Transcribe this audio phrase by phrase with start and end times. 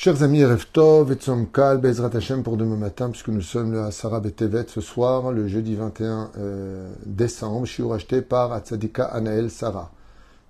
[0.00, 4.20] Chers amis, Reftov et Tzomkal, Bezrat Hashem pour demain matin, puisque nous sommes le Asara
[4.20, 7.66] Betevet ce soir, le jeudi 21 euh, décembre.
[7.66, 9.90] Shiur acheté par Atzadika Anaël Sarah.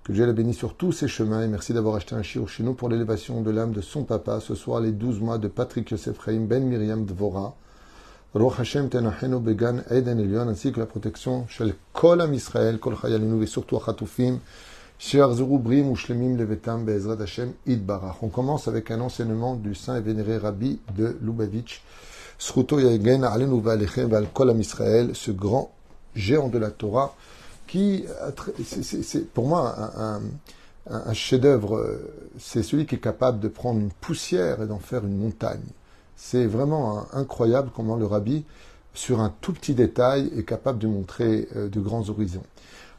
[0.03, 2.61] Que Dieu la bénisse sur tous ses chemins et merci d'avoir acheté un shiur chez
[2.61, 4.39] nous pour l'élévation de l'âme de son papa.
[4.39, 7.55] Ce soir, les 12 mois de Patrick Yosef Chaim Ben Miriam Dvora.
[8.35, 13.41] Roch Hashem Tenachenu Began Eden Elion, ainsi que la protection Shel Kol Israël, Kol Chayalinu
[13.41, 14.37] et surtout Achatufim.
[18.21, 21.81] On commence avec un enseignement du saint et vénéré Rabbi de Lubavitch,
[22.37, 22.59] ce
[25.31, 25.71] grand
[26.15, 27.15] géant de la Torah,
[27.65, 28.03] qui,
[28.65, 30.21] c'est pour moi un,
[30.89, 31.97] un chef-d'œuvre,
[32.37, 35.63] c'est celui qui est capable de prendre une poussière et d'en faire une montagne.
[36.17, 38.43] C'est vraiment incroyable comment le Rabbi,
[38.93, 42.43] sur un tout petit détail, est capable de montrer de grands horizons.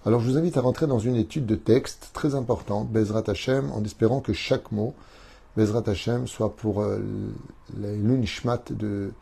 [0.07, 3.71] Alors je vous invite à rentrer dans une étude de texte très importante, Bezrat Hashem,
[3.73, 4.95] en espérant que chaque mot,
[5.59, 7.01] Bezrat Hashem, soit pour euh,
[7.77, 9.13] l'unishmat de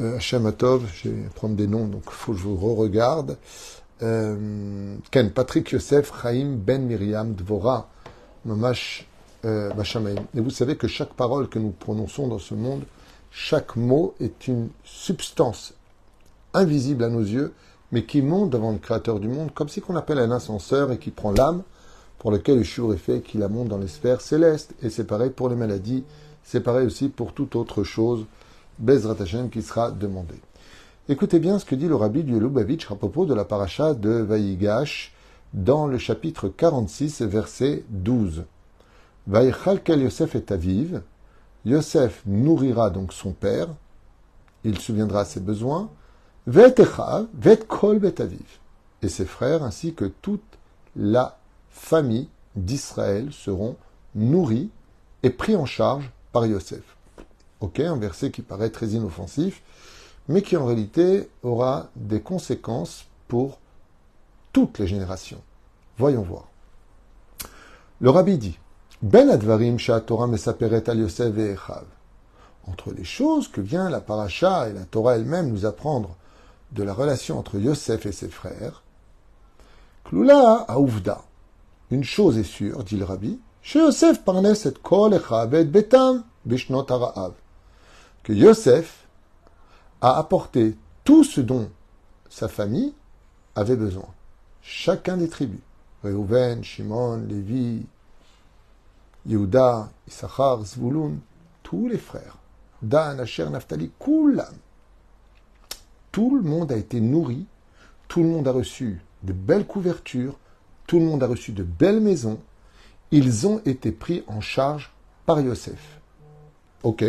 [0.00, 0.88] euh, Hashem Atov.
[0.92, 3.36] Je vais prendre des noms, donc faut que je vous re-regarde.
[4.02, 7.88] Euh, Ken, Patrick Yosef, Chaim Ben Miriam, Dvora,
[8.44, 9.06] Mamash
[9.44, 9.70] euh,
[10.34, 12.82] Et vous savez que chaque parole que nous prononçons dans ce monde,
[13.30, 15.74] chaque mot est une substance
[16.54, 17.52] invisible à nos yeux,
[17.92, 20.98] mais qui monte devant le Créateur du monde, comme si qu'on appelle un ascenseur et
[20.98, 21.62] qui prend l'âme,
[22.18, 24.74] pour lequel le jour est fait, qui la monte dans les sphères célestes.
[24.82, 26.04] Et c'est pareil pour les maladies,
[26.42, 28.26] c'est pareil aussi pour toute autre chose,
[28.78, 30.34] Bezrat Hashem, qui sera demandé.
[31.08, 34.10] Écoutez bien ce que dit le rabbi du Lubavitch à propos de la paracha de
[34.10, 35.14] Vaïgash
[35.54, 38.44] dans le chapitre 46, verset 12.
[39.26, 41.02] Vaïchal Yosef est aviv,
[41.64, 43.68] Yosef nourrira donc son père,
[44.64, 45.88] il souviendra ses besoins,
[47.66, 48.00] kol
[49.02, 50.42] Et ses frères ainsi que toute
[50.96, 51.38] la
[51.70, 53.76] famille d'Israël seront
[54.14, 54.70] nourris
[55.22, 56.96] et pris en charge par Yosef.
[57.60, 59.62] Ok, un verset qui paraît très inoffensif,
[60.28, 63.58] mais qui en réalité aura des conséquences pour
[64.52, 65.42] toutes les générations.
[65.98, 66.48] Voyons voir.
[68.00, 68.58] Le rabbi dit
[69.02, 69.76] Ben advarim
[70.06, 71.56] Torah mesaperet al Yosef et
[72.66, 76.16] Entre les choses que vient la paracha et la Torah elle-même nous apprendre
[76.72, 78.82] de la relation entre Yosef et ses frères,
[80.04, 81.22] Kloula Ouvda.
[81.90, 86.86] Une chose est sûre, dit le rabbi, chez Yosef parnes et kol et betam bishnot
[88.22, 89.06] que Yosef
[90.00, 91.70] a apporté tout ce dont
[92.28, 92.94] sa famille
[93.54, 94.08] avait besoin.
[94.62, 95.60] Chacun des tribus.
[96.04, 97.84] Reuven, Shimon, Lévi,
[99.26, 101.16] Yehuda, Issachar, Zvulun,
[101.62, 102.36] tous les frères.
[102.82, 104.54] Dan, Asher, Naftali, Kulam
[106.18, 107.46] tout le monde a été nourri,
[108.08, 110.36] tout le monde a reçu de belles couvertures,
[110.88, 112.40] tout le monde a reçu de belles maisons.
[113.12, 114.92] Ils ont été pris en charge
[115.26, 116.00] par Yosef.
[116.82, 117.04] Ok,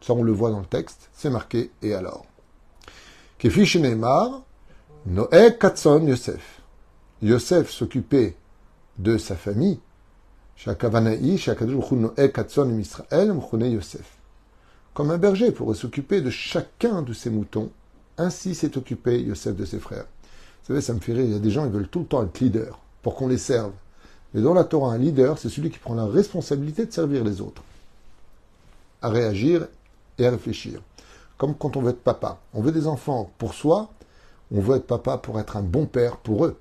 [0.00, 2.26] ça on le voit dans le texte, c'est marqué, et alors?
[3.38, 4.42] Kefish Neymar,
[5.06, 6.62] Noé Katson Yosef.
[7.22, 8.34] Yosef s'occupait
[8.98, 9.78] de sa famille.
[14.94, 17.70] Comme un berger pourrait s'occuper de chacun de ses moutons,
[18.18, 20.06] ainsi s'est occupé Yosef de ses frères.
[20.62, 22.06] Vous savez, ça me fait rire, il y a des gens, qui veulent tout le
[22.06, 23.72] temps être leader pour qu'on les serve.
[24.34, 27.40] Mais dans la Torah, un leader, c'est celui qui prend la responsabilité de servir les
[27.40, 27.62] autres,
[29.02, 29.66] à réagir
[30.18, 30.80] et à réfléchir.
[31.36, 32.38] Comme quand on veut être papa.
[32.54, 33.90] On veut des enfants pour soi,
[34.54, 36.58] on veut être papa pour être un bon père pour eux.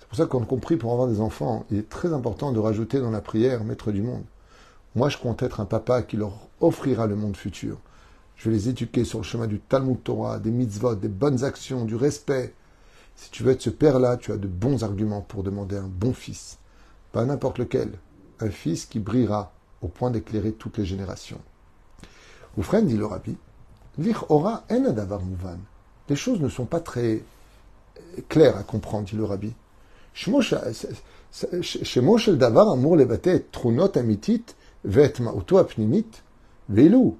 [0.00, 2.58] C'est pour ça qu'on a compris, pour avoir des enfants, il est très important de
[2.58, 4.24] rajouter dans la prière Maître du monde.
[4.96, 7.76] Moi, je compte être un papa qui leur offrira le monde futur.
[8.38, 11.84] Je vais les éduquer sur le chemin du Talmud Torah, des mitzvot, des bonnes actions,
[11.84, 12.54] du respect.
[13.16, 16.12] Si tu veux être ce père-là, tu as de bons arguments pour demander un bon
[16.12, 16.58] fils.
[17.10, 17.90] Pas n'importe lequel.
[18.38, 21.40] Un fils qui brillera au point d'éclairer toutes les générations.
[22.56, 23.36] Oufren, dit le rabbi,
[23.98, 25.58] Lich ora en adavar mouvan.
[26.08, 27.24] Les choses ne sont pas très
[28.28, 29.52] claires à comprendre, dit le rabbi.
[30.14, 30.40] Shemo
[32.18, 34.44] shel davar amur lebate trunot amitit
[34.84, 36.22] vet ma'uto apnimit
[36.68, 37.14] velu.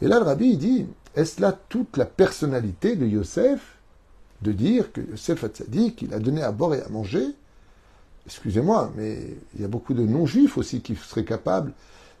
[0.00, 0.86] Et là, le rabbi dit,
[1.16, 3.78] est-ce là toute la personnalité de Yosef
[4.42, 7.24] de dire que Yosef dit qu'il a donné à boire et à manger
[8.26, 11.72] Excusez-moi, mais il y a beaucoup de non-juifs aussi qui seraient capables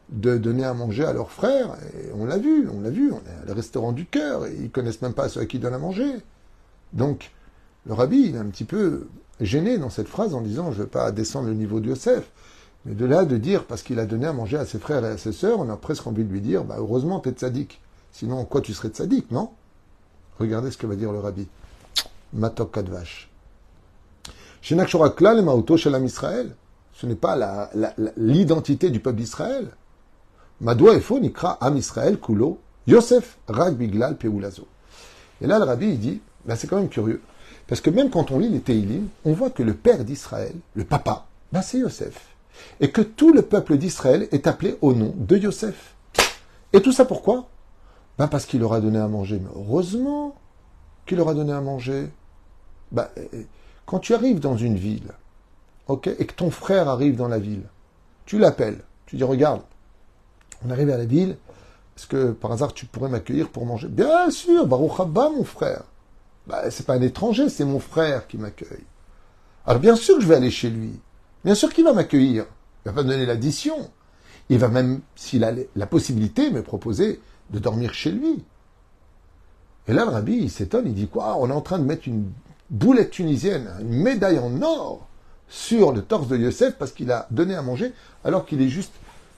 [0.08, 1.76] de donner à manger à leurs frères.
[1.94, 4.56] Et on l'a vu, on l'a vu, on est à le restaurant du cœur, et
[4.58, 6.10] ils connaissent même pas ceux à qui ils donnent à manger.
[6.94, 7.30] Donc,
[7.86, 9.06] le rabbi, il est un petit peu
[9.40, 12.30] gêné dans cette phrase en disant je ne veux pas descendre le niveau de Yosef.
[12.84, 15.08] Mais de là de dire, parce qu'il a donné à manger à ses frères et
[15.08, 17.80] à ses sœurs, on a presque envie de lui dire bah, heureusement, tu es tzaddik.
[18.12, 19.50] Sinon, quoi, tu serais tzaddik, non?
[20.38, 21.48] Regardez ce que va dire le rabbi.
[22.32, 23.28] Matok Kadvash.
[26.04, 26.54] Israël.
[26.92, 27.70] Ce n'est pas
[28.16, 29.68] l'identité du peuple d'Israël.
[30.60, 34.16] Madoua Efo Nikra Am Israël Kulo Yosef Rag Biglal.
[35.40, 37.22] Et là, le rabbi, il dit, ben, c'est quand même curieux.
[37.68, 40.84] Parce que même quand on lit les Teilim, on voit que le père d'Israël, le
[40.84, 42.34] papa, ben, c'est Yosef.
[42.80, 45.94] Et que tout le peuple d'Israël est appelé au nom de Yosef.
[46.72, 47.46] Et tout ça pourquoi?
[48.18, 49.38] Ben Parce qu'il leur a donné à manger.
[49.38, 50.34] Mais heureusement
[51.06, 52.08] qu'il leur a donné à manger.
[52.90, 53.06] Ben,
[53.84, 55.12] quand tu arrives dans une ville,
[55.88, 57.64] ok, et que ton frère arrive dans la ville,
[58.24, 59.62] tu l'appelles, tu dis regarde,
[60.66, 61.36] on arrive à la ville,
[61.96, 63.88] est-ce que par hasard tu pourrais m'accueillir pour manger?
[63.88, 65.82] Bien sûr, Baruch Abba, mon frère.
[66.48, 68.84] Bah, c'est pas un étranger, c'est mon frère qui m'accueille.
[69.66, 70.98] Alors bien sûr que je vais aller chez lui.
[71.44, 72.46] Bien sûr qu'il va m'accueillir.
[72.84, 73.90] Il va pas me donner l'addition.
[74.48, 78.44] Il va même, s'il a la possibilité, me proposer de dormir chez lui.
[79.88, 82.08] Et là, le rabbi, il s'étonne, il dit quoi On est en train de mettre
[82.08, 82.30] une
[82.70, 85.06] boulette tunisienne, une médaille en or
[85.48, 87.92] sur le torse de Yosef parce qu'il a donné à manger
[88.24, 88.92] alors qu'il est juste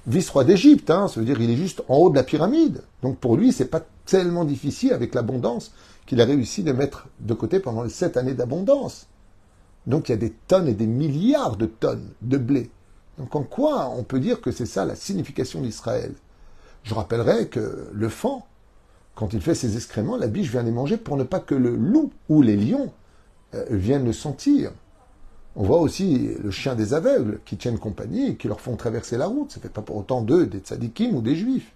[0.06, 0.90] vice-roi d'Égypte.
[0.90, 2.82] Hein, ça veut dire il est juste en haut de la pyramide.
[3.02, 5.72] Donc pour lui, c'est pas tellement difficile avec l'abondance
[6.10, 9.06] qu'il a réussi de mettre de côté pendant sept années d'abondance.
[9.86, 12.68] Donc il y a des tonnes et des milliards de tonnes de blé.
[13.16, 16.12] Donc en quoi on peut dire que c'est ça la signification d'Israël?
[16.82, 18.40] Je rappellerai que le fan,
[19.14, 21.76] quand il fait ses excréments, la biche vient les manger pour ne pas que le
[21.76, 22.92] loup ou les lions
[23.54, 24.72] euh, viennent le sentir.
[25.54, 29.16] On voit aussi le chien des aveugles qui tiennent compagnie et qui leur font traverser
[29.16, 29.52] la route.
[29.52, 31.72] Ça fait pas pour autant d'eux des tzadikim ou des juifs.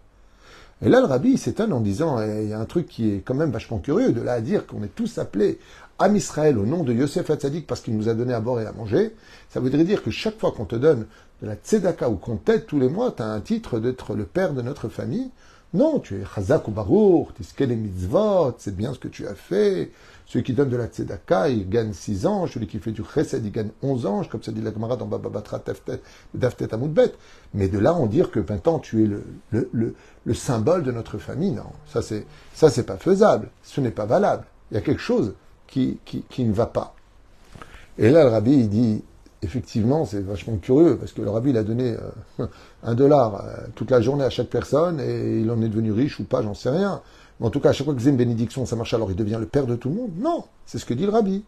[0.84, 3.22] Et là, le rabbi s'étonne en disant, eh, il y a un truc qui est
[3.24, 5.58] quand même vachement curieux, de là à dire qu'on est tous appelés
[5.98, 8.66] Am Israël au nom de Yosef Hatzadik parce qu'il nous a donné à boire et
[8.66, 9.14] à manger.
[9.48, 11.06] Ça voudrait dire que chaque fois qu'on te donne
[11.40, 14.24] de la tzedaka ou qu'on t'aide tous les mois, tu as un titre d'être le
[14.24, 15.30] père de notre famille.
[15.72, 19.34] Non, tu es Chazak ou Baruch, tu es mitzvot, c'est bien ce que tu as
[19.34, 19.90] fait,
[20.26, 22.46] celui qui donne de la tzedaka, il gagne 6 ans.
[22.46, 24.22] Celui qui fait du chesed, il gagne 11 ans.
[24.24, 25.62] Comme ça dit la Gemara dans Bababatra
[26.32, 27.12] Daftet Amoudbet.
[27.52, 29.94] Mais de là, on dire que maintenant tu es le, le,
[30.24, 31.64] le, symbole de notre famille, non.
[31.86, 33.50] Ça, c'est, ça, c'est pas faisable.
[33.62, 34.44] Ce n'est pas valable.
[34.70, 35.34] Il y a quelque chose
[35.66, 36.94] qui, qui, qui ne va pas.
[37.98, 39.04] Et là, le rabbi, il dit,
[39.42, 41.96] effectivement, c'est vachement curieux, parce que le rabbi, il a donné
[42.40, 42.46] euh,
[42.82, 46.18] un dollar euh, toute la journée à chaque personne, et il en est devenu riche
[46.18, 47.02] ou pas, j'en sais rien
[47.40, 49.46] en tout cas, à chaque fois que une bénédiction, ça marche, alors il devient le
[49.46, 50.12] père de tout le monde.
[50.18, 51.44] Non, c'est ce que dit le rabbi.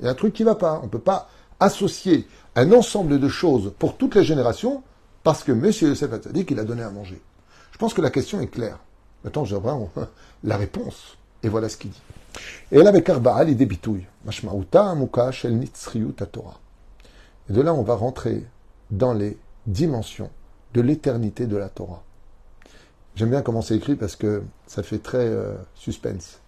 [0.00, 0.78] Il y a un truc qui ne va pas.
[0.82, 1.28] On ne peut pas
[1.60, 4.82] associer un ensemble de choses pour toutes les générations
[5.24, 5.64] parce que M.
[5.64, 7.20] Yosef dit qu'il a donné à manger.
[7.72, 8.78] Je pense que la question est claire.
[9.24, 9.90] Maintenant, j'ai vraiment
[10.44, 11.16] la réponse.
[11.42, 12.02] Et voilà ce qu'il dit.
[12.70, 14.06] Et là, avec Arba'a, il débitouille.
[17.48, 18.44] Et de là, on va rentrer
[18.90, 20.30] dans les dimensions
[20.74, 22.02] de l'éternité de la Torah.
[23.18, 26.38] J'aime bien comment c'est écrit parce que ça fait très euh, suspense.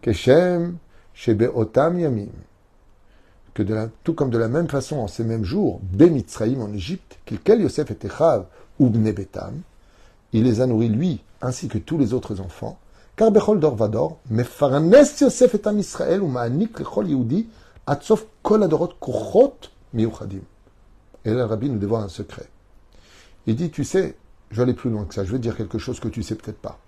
[0.00, 0.78] Keshem
[1.54, 2.28] Otam Yamim.
[3.52, 6.72] Que de la, tout comme de la même façon, en ces mêmes jours, Bemitzraïm en
[6.72, 8.46] Égypte, quel Yosef était Chav
[8.78, 9.60] ou Bnebetam,
[10.32, 12.78] il les a nourris lui, ainsi que tous les autres enfants.
[13.16, 14.90] Car Bechol Dorvador, Mefarnes
[15.20, 17.46] Yosef et Am Israël, ou Ma'anik Lechol Yehudi,
[17.86, 19.58] Atsof Kol Adorot Kuchot
[19.92, 20.40] Miuchadim.
[21.26, 22.48] Et là, le rabbi nous dévoile un secret.
[23.46, 24.16] Il dit, tu sais,
[24.50, 25.24] je vais aller plus loin que ça.
[25.24, 26.78] Je vais dire quelque chose que tu sais peut-être pas.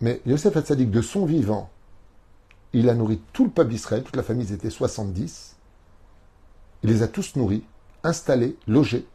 [0.00, 1.70] Mais Yosef Hatzadik, de son vivant,
[2.72, 5.56] il a nourri tout le peuple d'Israël, toute la famille, ils étaient 70.
[6.82, 7.64] Il les a tous nourris,
[8.02, 9.06] installés, logés.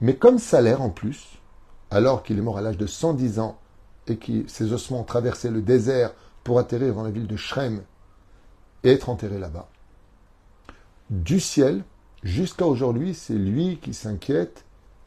[0.00, 1.38] Mais comme salaire en plus,
[1.90, 3.58] alors qu'il est mort à l'âge de 110 ans
[4.08, 7.82] et que ses ossements ont traversé le désert pour atterrir dans la ville de Shrem
[8.82, 9.68] et être enterré là-bas,
[11.08, 11.84] du ciel
[12.22, 14.64] jusqu'à aujourd'hui, c'est lui qui s'inquiète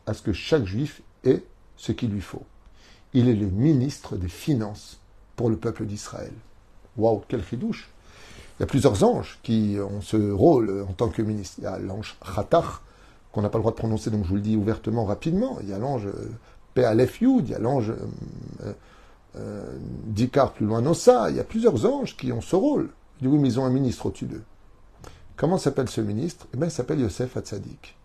[0.07, 1.43] à ce que chaque juif ait
[1.75, 2.43] ce qu'il lui faut.
[3.13, 4.99] Il est le ministre des Finances
[5.35, 6.33] pour le peuple d'Israël.
[6.97, 7.89] Waouh, quel chidouche
[8.57, 11.55] Il y a plusieurs anges qui ont ce rôle en tant que ministre.
[11.59, 12.81] Il y a l'ange Khatach,
[13.31, 15.59] qu'on n'a pas le droit de prononcer, donc je vous le dis ouvertement, rapidement.
[15.61, 16.31] Il y a l'ange euh,
[16.73, 18.73] Pe'alef Yud, il y a l'ange euh,
[19.35, 21.29] euh, Dikar plus loin Nossa.
[21.29, 22.89] Il y a plusieurs anges qui ont ce rôle.
[23.21, 24.43] Du oui, mais ils ont un ministre au-dessus d'eux.
[25.35, 26.47] Comment s'appelle ce ministre?
[26.53, 27.96] Eh bien, il s'appelle Yosef Hatzadik.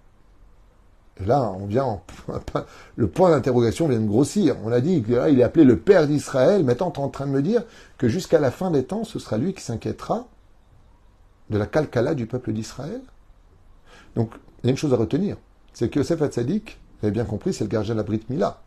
[1.21, 2.01] Là, on vient,
[2.97, 4.57] le point d'interrogation vient de grossir.
[4.65, 6.65] On a dit qu'il est appelé le Père d'Israël.
[6.65, 7.63] Maintenant, tu es en train de me dire
[7.99, 10.27] que jusqu'à la fin des temps, ce sera lui qui s'inquiétera
[11.51, 13.03] de la calcala du peuple d'Israël.
[14.17, 15.37] Donc, il y a une chose à retenir.
[15.73, 18.63] C'est que Yosef Hatzadik, vous avez bien compris, c'est le gardien de la Brit Mila.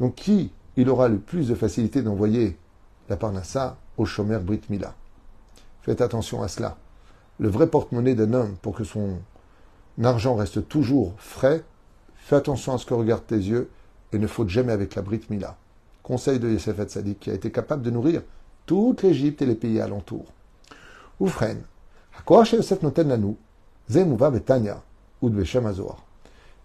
[0.00, 2.56] Donc, qui il aura le plus de facilité d'envoyer
[3.08, 4.94] la Parnassa au chômeur Brit Mila
[5.82, 6.76] Faites attention à cela.
[7.38, 9.18] Le vrai porte-monnaie d'un homme pour que son
[9.98, 11.62] l'argent reste toujours frais,
[12.16, 13.70] fais attention à ce que regardent tes yeux
[14.12, 15.56] et ne faute jamais avec la Brit Mila.
[16.02, 18.22] Conseil de Yosef Hatzadik qui a été capable de nourrir
[18.66, 20.32] toute l'Égypte et les pays alentours.
[21.20, 21.62] Oufren,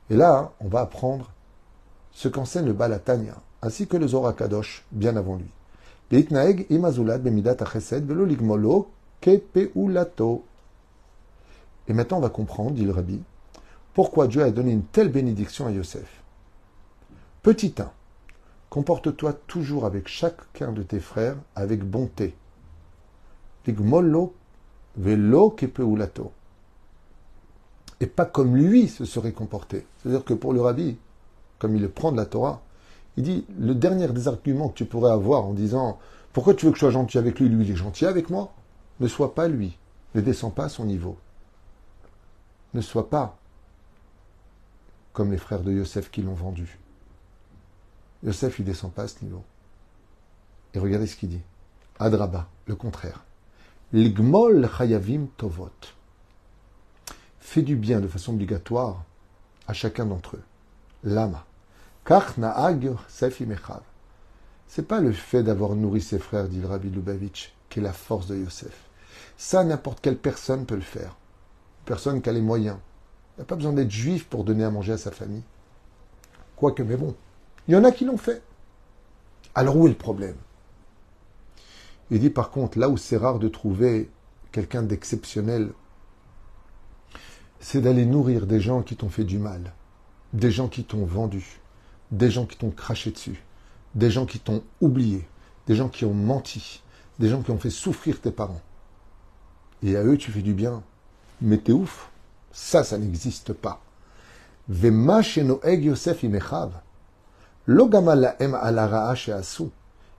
[0.09, 1.31] Et là, on va apprendre
[2.11, 5.49] ce qu'enseigne le Balatania, ainsi que le Zohar Kadosh bien avant lui.
[11.91, 13.21] Et maintenant, on va comprendre, dit le Rabbi,
[13.93, 16.23] pourquoi Dieu a donné une telle bénédiction à Yosef.
[17.43, 17.91] Petit 1.
[18.69, 22.33] Comporte-toi toujours avec chacun de tes frères avec bonté.
[23.67, 23.73] Et
[28.07, 29.85] pas comme lui se serait comporté.
[29.97, 30.97] C'est-à-dire que pour le rabbi,
[31.59, 32.61] comme il le prend de la Torah,
[33.17, 35.99] il dit le dernier des arguments que tu pourrais avoir en disant
[36.31, 38.53] pourquoi tu veux que je sois gentil avec lui, lui il est gentil avec moi,
[39.01, 39.77] ne sois pas lui,
[40.15, 41.17] ne descends pas à son niveau.
[42.73, 43.37] Ne sois pas
[45.13, 46.77] comme les frères de Yosef qui l'ont vendu.
[48.23, 49.43] Yosef, il descend pas à ce niveau.
[50.73, 51.41] Et regardez ce qu'il dit.
[51.99, 53.23] Adraba, le contraire.
[53.91, 55.69] Ligmol chayavim tovot.
[57.39, 59.03] Fais du bien de façon obligatoire
[59.67, 60.43] à chacun d'entre eux.
[61.03, 61.45] Lama.
[62.05, 63.81] Kach naag Yosef imechav.
[64.67, 67.91] C'est pas le fait d'avoir nourri ses frères, dit le Rabbi Lubavitch, qui est la
[67.91, 68.85] force de Yosef.
[69.37, 71.17] Ça, n'importe quelle personne peut le faire.
[71.85, 72.77] Personne qui a les moyens.
[73.37, 75.43] Il n'y pas besoin d'être juif pour donner à manger à sa famille.
[76.55, 77.15] Quoique, mais bon,
[77.67, 78.41] il y en a qui l'ont fait.
[79.55, 80.35] Alors où est le problème?
[82.09, 84.09] Il dit par contre, là où c'est rare de trouver
[84.51, 85.71] quelqu'un d'exceptionnel,
[87.59, 89.73] c'est d'aller nourrir des gens qui t'ont fait du mal,
[90.33, 91.61] des gens qui t'ont vendu,
[92.11, 93.43] des gens qui t'ont craché dessus,
[93.95, 95.27] des gens qui t'ont oublié,
[95.67, 96.81] des gens qui ont menti,
[97.19, 98.61] des gens qui ont fait souffrir tes parents.
[99.83, 100.83] Et à eux, tu fais du bien.
[101.41, 102.09] Mais t'es ouf.
[102.51, 103.81] Ça, ça n'existe pas.
[104.69, 106.71] Yosef imechav.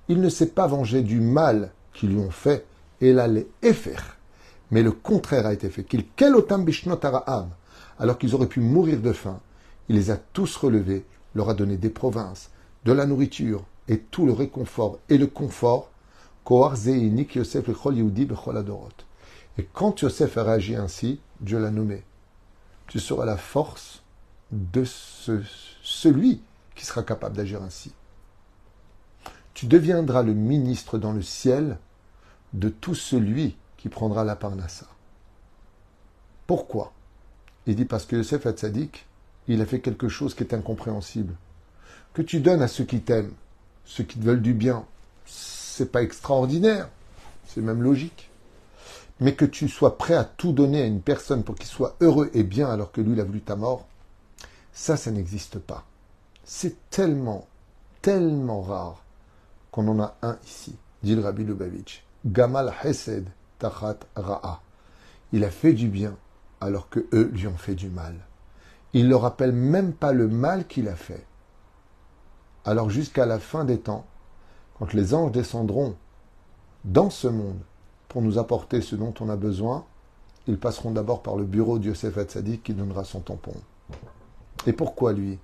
[0.09, 2.67] Il ne s'est pas vengé du mal qu'ils lui ont fait,
[3.01, 3.47] et là les.
[4.71, 5.85] Mais le contraire a été fait.
[5.85, 6.05] Qu'il
[7.99, 9.41] alors qu'ils auraient pu mourir de faim,
[9.89, 12.51] il les a tous relevés, leur a donné des provinces,
[12.85, 15.91] de la nourriture et tout le réconfort et le confort.
[19.59, 22.05] Et quand Yosef a réagi ainsi, Dieu l'a nommé.
[22.87, 24.03] Tu seras la force
[24.51, 25.43] de ce,
[25.83, 26.41] celui
[26.75, 27.93] qui sera capable d'agir ainsi.
[29.55, 31.79] Tu deviendras le ministre dans le ciel
[32.55, 34.87] de tout celui qui prendra la parnassa.
[36.47, 36.93] Pourquoi?
[37.67, 39.07] Il dit parce que Yosef Hatzadik,
[39.49, 41.35] il a fait quelque chose qui est incompréhensible.
[42.15, 43.33] Que tu donnes à ceux qui t'aiment,
[43.85, 44.85] ceux qui te veulent du bien,
[45.27, 46.89] c'est pas extraordinaire,
[47.47, 48.32] c'est même logique.
[49.21, 52.31] Mais que tu sois prêt à tout donner à une personne pour qu'il soit heureux
[52.35, 53.87] et bien alors que lui il a voulu ta mort,
[54.73, 55.85] ça, ça n'existe pas.
[56.45, 57.47] C'est tellement,
[58.01, 59.05] tellement rare
[59.71, 62.05] qu'on en a un ici, dit le Rabbi Lubavitch.
[62.25, 63.29] Gamal Hesed
[63.59, 64.61] Tachat Ra'a.
[65.33, 66.17] Il a fait du bien
[66.61, 68.15] alors que eux lui ont fait du mal.
[68.93, 71.25] Il ne leur rappelle même pas le mal qu'il a fait.
[72.65, 74.07] Alors jusqu'à la fin des temps,
[74.79, 75.97] quand les anges descendront
[76.85, 77.59] dans ce monde
[78.13, 79.87] pour nous apporter ce dont on a besoin,
[80.47, 83.55] ils passeront d'abord par le bureau de Yosef Hatzadik qui donnera son tampon.
[84.67, 85.39] Et pourquoi lui?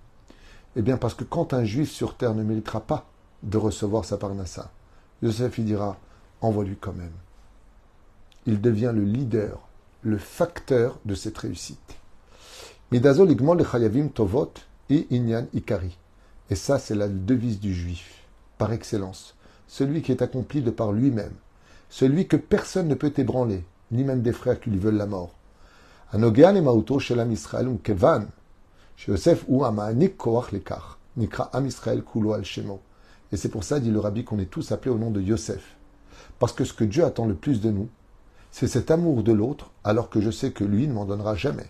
[0.77, 3.07] Eh bien, parce que quand un juif sur terre ne méritera pas
[3.43, 4.71] de recevoir sa parnassa,
[5.23, 5.97] Yosef il dira
[6.43, 7.15] envoie-lui quand même.
[8.45, 9.67] Il devient le leader,
[10.03, 11.97] le facteur de cette réussite.
[12.93, 14.53] Le chayavim tovot
[14.91, 15.97] et inyan ikari.
[16.51, 18.25] Et ça, c'est la devise du juif,
[18.59, 19.35] par excellence.
[19.69, 21.33] Celui qui est accompli de par lui-même.
[21.90, 25.35] Celui que personne ne peut ébranler, ni même des frères qui lui veulent la mort.
[33.30, 35.76] Et c'est pour ça, dit le rabbi, qu'on est tous appelés au nom de Yosef.
[36.38, 37.88] Parce que ce que Dieu attend le plus de nous,
[38.50, 41.66] c'est cet amour de l'autre, alors que je sais que lui ne m'en donnera jamais.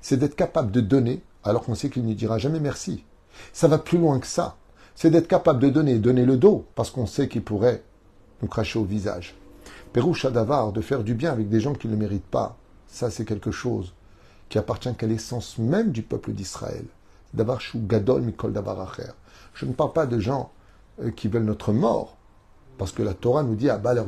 [0.00, 3.04] C'est d'être capable de donner, alors qu'on sait qu'il ne dira jamais merci.
[3.52, 4.56] Ça va plus loin que ça.
[4.94, 7.82] C'est d'être capable de donner, donner le dos, parce qu'on sait qu'il pourrait
[8.40, 9.34] nous cracher au visage.
[9.92, 12.56] Pérouche d'avar, de faire du bien avec des gens qui ne le méritent pas,
[12.88, 13.92] ça c'est quelque chose
[14.48, 16.84] qui appartient qu'à l'essence même du peuple d'Israël.
[17.34, 18.52] D'avoir gadol mikol
[19.54, 20.50] Je ne parle pas de gens
[21.00, 22.16] euh, qui veulent notre mort,
[22.76, 24.06] parce que la Torah nous dit Abba leur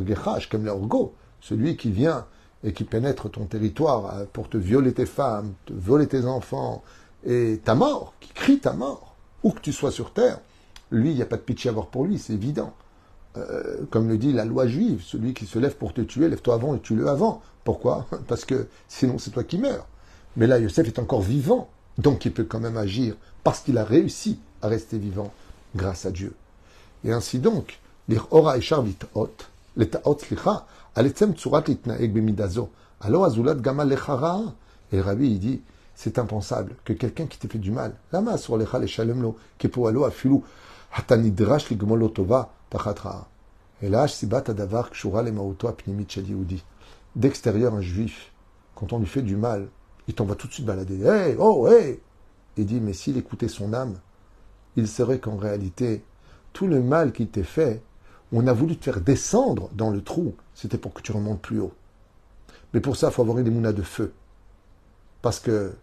[0.50, 2.26] comme leur go, celui qui vient
[2.62, 6.82] et qui pénètre ton territoire euh, pour te violer tes femmes, te voler tes enfants,
[7.24, 10.40] et ta mort, qui crie ta mort, où que tu sois sur terre,
[10.90, 12.74] lui, il n'y a pas de pitié à avoir pour lui, c'est évident.
[13.36, 16.54] Euh, comme le dit la loi juive, celui qui se lève pour te tuer, lève-toi
[16.54, 17.42] avant et tue-le avant.
[17.64, 18.06] Pourquoi?
[18.28, 19.86] Parce que sinon c'est toi qui meurs.
[20.36, 23.14] Mais là, Yosef est encore vivant, donc il peut quand même agir
[23.44, 25.32] parce qu'il a réussi à rester vivant
[25.76, 26.34] grâce à Dieu.
[27.04, 28.62] Et ainsi donc, les ora et.
[34.92, 35.60] Et rabbi, il dit,
[35.94, 38.64] c'est impensable que quelqu'un qui t'ait fait du mal, lama sur le
[39.68, 40.40] pour alo afilu,
[40.94, 41.68] hatanidrash
[46.08, 46.64] shadiudi.
[47.16, 48.32] D'extérieur, un juif,
[48.74, 49.68] quand on lui fait du mal,
[50.08, 51.04] il t'en va tout de suite balader.
[51.04, 52.00] Hey, oh, hey!
[52.56, 53.98] Il dit, mais s'il écoutait son âme,
[54.76, 56.04] il saurait qu'en réalité,
[56.52, 57.82] tout le mal qu'il t'ait fait,
[58.32, 61.60] on a voulu te faire descendre dans le trou, c'était pour que tu remontes plus
[61.60, 61.72] haut.
[62.72, 64.12] Mais pour ça, il faut avoir une émouna de feu.
[65.22, 65.74] Parce que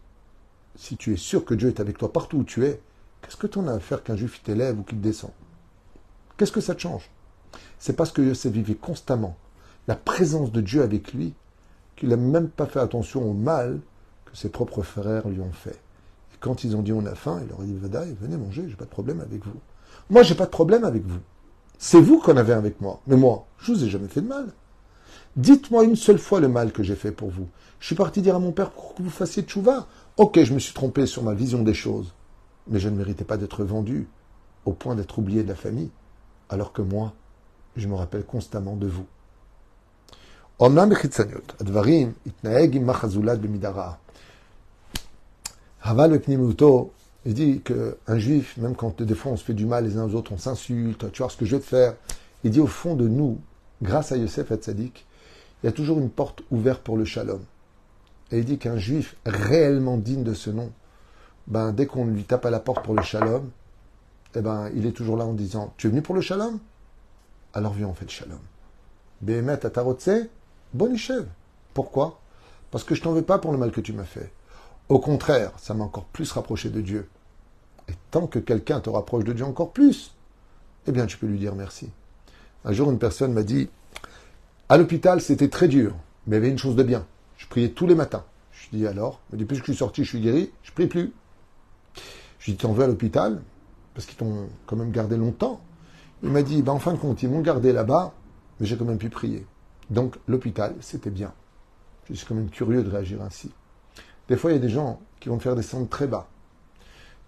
[0.76, 2.82] si tu es sûr que Dieu est avec toi partout où tu es,
[3.22, 5.32] qu'est-ce que tu en as à faire qu'un juif t'élève ou qu'il descend
[6.42, 7.08] Qu'est-ce que ça te change?
[7.78, 9.38] C'est parce que Yosef vivait constamment
[9.88, 11.36] la présence de Dieu avec lui
[11.96, 13.80] qu'il n'a même pas fait attention au mal
[14.26, 15.80] que ses propres frères lui ont fait.
[16.34, 18.66] Et quand ils ont dit on a faim, il leur a dit Vadaï, venez manger,
[18.68, 19.60] j'ai pas de problème avec vous.
[20.10, 21.20] Moi, j'ai pas de problème avec vous.
[21.78, 23.02] C'est vous qu'on avait avec moi.
[23.06, 24.52] Mais moi, je vous ai jamais fait de mal.
[25.36, 27.50] Dites-moi une seule fois le mal que j'ai fait pour vous.
[27.80, 29.86] Je suis parti dire à mon père pour que vous fassiez tchouva.
[30.18, 32.16] Ok, je me suis trompé sur ma vision des choses,
[32.68, 34.08] mais je ne méritais pas d'être vendu
[34.66, 35.92] au point d'être oublié de la famille,
[36.52, 37.14] alors que moi,
[37.78, 39.06] je me rappelle constamment de vous.
[47.26, 50.06] il dit qu'un juif, même quand des fois on se fait du mal les uns
[50.06, 51.96] aux autres, on s'insulte, tu vois ce que je vais te faire,
[52.44, 53.40] il dit au fond de nous,
[53.82, 55.06] grâce à Yosef Hatzadik,
[55.64, 57.42] il y a toujours une porte ouverte pour le shalom.
[58.32, 60.72] Et il dit qu'un juif réellement digne de ce nom,
[61.48, 63.50] ben, dès qu'on lui tape à la porte pour le shalom,
[64.36, 66.60] eh ben, il est toujours là en disant Tu es venu pour le shalom?
[67.54, 68.40] Alors viens, on fait le shalom.
[69.22, 70.10] Behemet atarotse,
[70.74, 71.26] bonichev.
[71.74, 72.20] Pourquoi?
[72.72, 74.32] Parce que je t'en veux pas pour le mal que tu m'as fait.
[74.90, 77.08] Au contraire, ça m'a encore plus rapproché de Dieu.
[77.90, 80.16] Et tant que quelqu'un te rapproche de Dieu encore plus,
[80.88, 81.90] eh bien, tu peux lui dire merci.
[82.64, 83.70] Un jour, une personne m'a dit
[84.70, 85.96] À l'hôpital, c'était très dur,
[86.26, 87.06] mais il y avait une chose de bien.
[87.38, 88.24] Je priais tous les matins.
[88.52, 91.14] Je dis alors, mais depuis que je suis sorti, je suis guéri, je prie plus.
[92.40, 93.42] Je dis, t'en veux à l'hôpital?
[93.94, 95.62] Parce qu'ils t'ont quand même gardé longtemps.
[96.24, 98.14] Il m'a dit, ben, en fin de compte, ils m'ont gardé là-bas,
[98.60, 99.46] mais j'ai quand même pu prier.
[99.90, 101.34] Donc l'hôpital, c'était bien.
[102.10, 103.52] Je suis quand même curieux de réagir ainsi.
[104.28, 106.28] Des fois, il y a des gens qui vont te faire descendre très bas.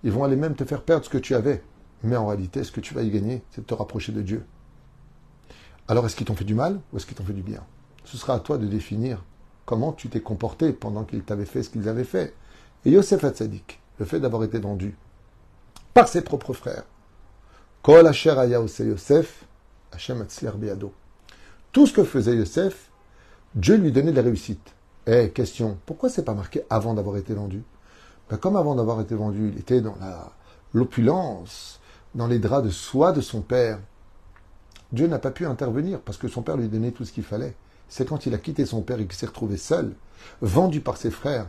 [0.03, 1.63] Ils vont aller même te faire perdre ce que tu avais.
[2.03, 4.45] Mais en réalité, ce que tu vas y gagner, c'est de te rapprocher de Dieu.
[5.87, 7.61] Alors, est-ce qu'ils t'ont fait du mal ou est-ce qu'ils t'ont fait du bien?
[8.03, 9.23] Ce sera à toi de définir
[9.65, 12.33] comment tu t'es comporté pendant qu'ils t'avaient fait ce qu'ils avaient fait.
[12.85, 14.97] Et Yosef Hatzadik, le fait d'avoir été vendu
[15.93, 16.83] par ses propres frères,
[17.81, 19.45] Kol Asher Yosef,
[19.91, 20.25] Hashem.
[21.71, 22.89] Tout ce que faisait Yosef,
[23.55, 24.73] Dieu lui donnait de la réussite.
[25.05, 27.63] Eh, question, pourquoi c'est pas marqué avant d'avoir été vendu?
[28.29, 29.95] Ben, Comme avant d'avoir été vendu, il était dans
[30.73, 31.79] l'opulence,
[32.15, 33.79] dans les draps de soie de son père.
[34.91, 37.55] Dieu n'a pas pu intervenir parce que son père lui donnait tout ce qu'il fallait
[37.93, 39.93] c'est quand il a quitté son père et qu'il s'est retrouvé seul,
[40.41, 41.45] vendu par ses frères,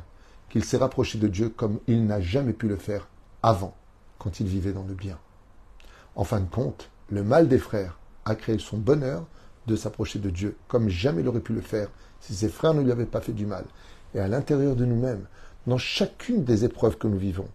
[0.51, 3.09] qu'il s'est rapproché de Dieu comme il n'a jamais pu le faire
[3.43, 3.75] avant,
[4.19, 5.19] quand il vivait dans le bien.
[6.17, 9.27] En fin de compte, le mal des frères a créé son bonheur
[9.67, 11.89] de s'approcher de Dieu, comme jamais il aurait pu le faire
[12.21, 13.65] si ses frères ne lui avaient pas fait du mal.
[14.15, 15.27] Et à l'intérieur de nous-mêmes,
[15.67, 17.49] dans chacune des épreuves que nous vivons,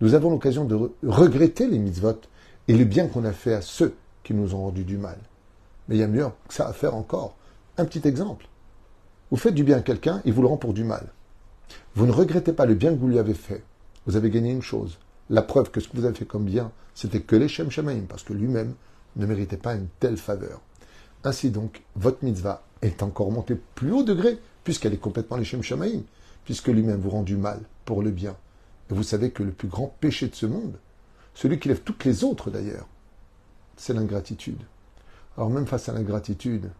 [0.00, 2.20] nous avons l'occasion de regretter les mitzvot
[2.68, 5.18] et le bien qu'on a fait à ceux qui nous ont rendu du mal.
[5.88, 7.36] Mais il y a mieux que ça à faire encore.
[7.76, 8.46] Un petit exemple.
[9.30, 11.12] Vous faites du bien à quelqu'un, il vous le rend pour du mal.
[11.94, 13.62] Vous ne regrettez pas le bien que vous lui avez fait.
[14.06, 14.98] Vous avez gagné une chose.
[15.30, 17.70] La preuve que ce que vous avez fait comme bien, c'était que les Shem
[18.08, 18.74] parce que lui-même
[19.16, 20.60] ne méritait pas une telle faveur.
[21.24, 25.62] Ainsi donc, votre mitzvah est encore montée plus haut degré, puisqu'elle est complètement les Shem
[26.44, 28.36] puisque lui-même vous rend du mal pour le bien.
[28.90, 30.78] Et vous savez que le plus grand péché de ce monde,
[31.34, 32.88] celui qui lève toutes les autres d'ailleurs,
[33.76, 34.60] c'est l'ingratitude.
[35.36, 36.70] Alors même face à l'ingratitude,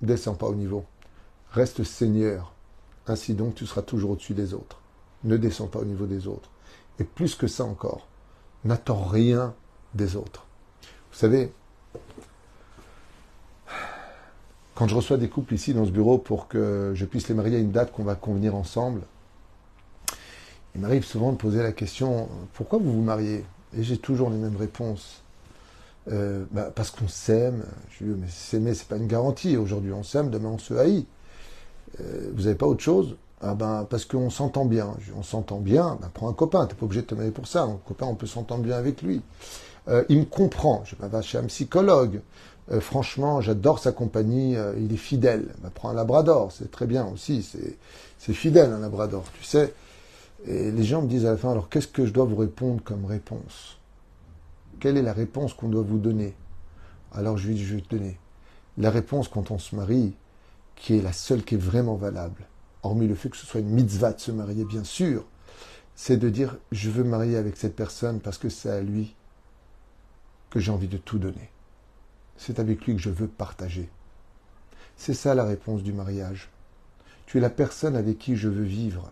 [0.00, 0.84] Descends pas au niveau.
[1.50, 2.52] Reste Seigneur.
[3.08, 4.80] Ainsi donc, tu seras toujours au-dessus des autres.
[5.24, 6.50] Ne descends pas au niveau des autres.
[6.98, 8.06] Et plus que ça encore,
[8.64, 9.54] n'attends rien
[9.94, 10.46] des autres.
[11.12, 11.52] Vous savez,
[14.74, 17.56] quand je reçois des couples ici dans ce bureau pour que je puisse les marier
[17.56, 19.02] à une date qu'on va convenir ensemble,
[20.74, 23.44] il m'arrive souvent de poser la question pourquoi vous vous mariez?
[23.76, 25.22] Et j'ai toujours les mêmes réponses.
[26.10, 27.64] Euh, bah, parce qu'on s'aime.
[27.90, 29.56] Je dis, mais s'aimer, c'est pas une garantie.
[29.56, 31.06] Aujourd'hui, on s'aime, demain, on se haït.
[32.00, 33.16] Euh, vous n'avez pas autre chose?
[33.40, 34.94] Ah ben, parce qu'on s'entend bien.
[35.16, 37.62] On s'entend bien, ben, prends un copain, t'es pas obligé de te marier pour ça.
[37.62, 39.22] Un copain, on peut s'entendre bien avec lui.
[39.88, 42.20] Euh, il me comprend, je vais chez un psychologue.
[42.80, 45.54] franchement, j'adore sa compagnie, il est fidèle.
[45.62, 47.48] Ben, prends un labrador, c'est très bien aussi,
[48.18, 49.72] c'est fidèle un labrador, tu sais.
[50.46, 52.82] Et les gens me disent à la fin, alors qu'est-ce que je dois vous répondre
[52.84, 53.78] comme réponse?
[54.80, 56.34] Quelle est la réponse qu'on doit vous donner?
[57.12, 58.18] Alors je lui dis, je vais te donner
[58.78, 60.14] la réponse quand on se marie,
[60.76, 62.46] qui est la seule qui est vraiment valable.
[62.82, 65.24] Hormis le fait que ce soit une mitzvah de se marier, bien sûr,
[65.94, 69.14] c'est de dire je veux marier avec cette personne parce que c'est à lui
[70.50, 71.50] que j'ai envie de tout donner.
[72.36, 73.90] C'est avec lui que je veux partager.
[74.96, 76.50] C'est ça la réponse du mariage.
[77.26, 79.10] Tu es la personne avec qui je veux vivre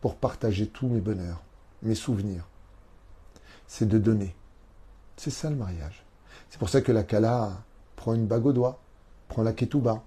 [0.00, 1.42] pour partager tous mes bonheurs,
[1.82, 2.48] mes souvenirs.
[3.66, 4.34] C'est de donner.
[5.16, 6.04] C'est ça le mariage.
[6.50, 7.62] C'est pour ça que la Kala
[7.94, 8.80] prend une bague au doigt,
[9.28, 10.02] prend la ketouba,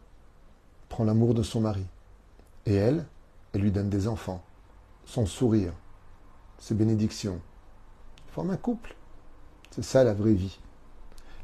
[0.89, 1.86] prend l'amour de son mari.
[2.65, 3.06] Et elle,
[3.54, 4.43] elle lui donne des enfants,
[5.06, 5.73] son sourire,
[6.58, 7.39] ses bénédictions.
[8.32, 8.95] Forme un couple.
[9.71, 10.60] C'est ça la vraie vie.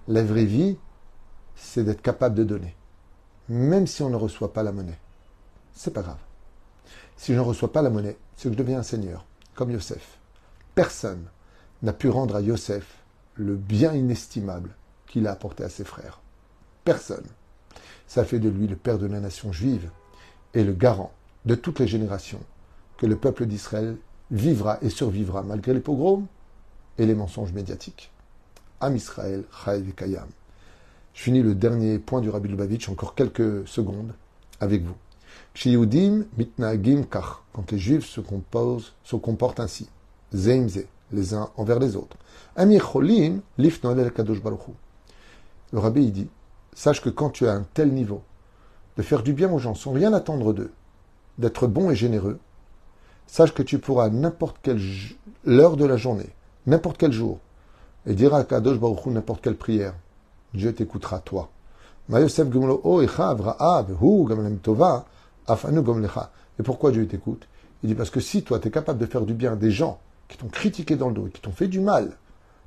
[0.08, 0.78] La vraie vie,
[1.56, 2.76] c'est d'être capable de donner.
[3.50, 5.00] Même si on ne reçoit pas la monnaie.
[5.74, 6.20] C'est pas grave.
[7.18, 10.18] Si je ne reçois pas la monnaie, c'est que je deviens un seigneur, comme Yosef.
[10.74, 11.28] Personne
[11.84, 13.04] n'a pu rendre à Yosef
[13.36, 14.76] le bien inestimable
[15.08, 16.22] qu'il a apporté à ses frères.
[16.84, 17.28] Personne.
[18.08, 19.90] Ça fait de lui le père de la nation juive
[20.54, 21.12] et le garant
[21.46, 22.42] de toutes les générations
[22.98, 23.98] que le peuple d'Israël
[24.30, 26.28] vivra et survivra malgré les pogroms
[26.98, 28.12] et les mensonges médiatiques.
[28.80, 30.28] Am Israël, Chaïv Kayam.
[31.14, 34.14] Je finis le dernier point du Rabbi Lubavitch, encore quelques secondes,
[34.60, 34.96] avec vous.
[36.38, 39.88] mitnagim kach, quand les juifs se, composent, se comportent ainsi,
[40.34, 42.18] zeimze, les uns envers les autres.
[42.56, 44.72] Amir cholim, lifnoel kadosh baruchu.
[45.74, 46.28] Le Rabbi dit,
[46.74, 48.22] sache que quand tu as un tel niveau,
[48.98, 50.72] de faire du bien aux gens sans rien attendre d'eux,
[51.38, 52.40] d'être bon et généreux,
[53.28, 54.82] sache que tu pourras n'importe quelle
[55.48, 56.30] heure de la journée,
[56.68, 57.40] n'importe quel jour,
[58.06, 59.94] et dire à Kadosh Baruch n'importe quelle prière.
[60.54, 61.50] Dieu t'écoutera toi.
[66.60, 67.48] Et pourquoi Dieu t'écoute?
[67.84, 70.00] Il dit parce que si toi tu es capable de faire du bien des gens
[70.28, 72.12] qui t'ont critiqué dans le dos et qui t'ont fait du mal,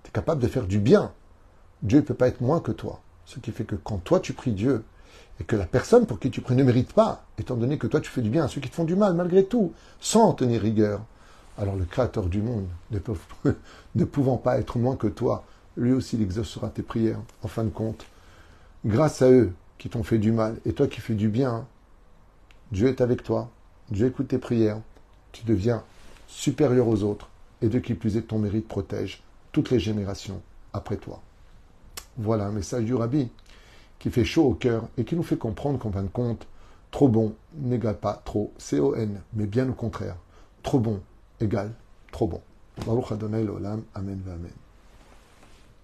[0.02, 1.12] tu es capable de faire du bien,
[1.82, 3.00] Dieu ne peut pas être moins que toi.
[3.26, 4.84] Ce qui fait que quand toi tu pries Dieu,
[5.40, 8.00] et que la personne pour qui tu pries ne mérite pas, étant donné que toi
[8.00, 10.60] tu fais du bien à ceux qui te font du mal malgré tout, sans tenir
[10.60, 11.00] rigueur,
[11.58, 12.66] alors le Créateur du monde,
[13.94, 15.44] ne, pouvant pas être moins que toi,
[15.76, 17.20] lui aussi il exaucera tes prières.
[17.42, 18.06] En fin de compte,
[18.84, 21.66] grâce à eux qui t'ont fait du mal, et toi qui fais du bien,
[22.72, 23.50] Dieu est avec toi,
[23.90, 24.78] Dieu écoute tes prières,
[25.32, 25.82] tu deviens
[26.26, 27.28] supérieur aux autres,
[27.62, 29.22] et de qui plus est ton mérite protège
[29.52, 31.22] toutes les générations après toi.
[32.16, 33.28] Voilà un message du Rabbi
[33.98, 36.46] qui fait chaud au cœur et qui nous fait comprendre qu'en fin de compte,
[36.90, 40.16] trop bon n'égale pas trop C-O-N, mais bien au contraire.
[40.62, 41.00] Trop bon
[41.40, 41.72] égale
[42.14, 42.40] trop bon.
[42.86, 43.44] Baruch Adonai
[43.94, 44.63] Amen Amen.